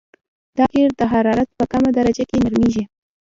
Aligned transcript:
دا 0.57 0.65
قیر 0.73 0.89
د 0.97 1.01
حرارت 1.11 1.49
په 1.59 1.63
کمه 1.71 1.89
درجه 1.97 2.23
کې 2.29 2.37
نرمیږي 2.43 2.83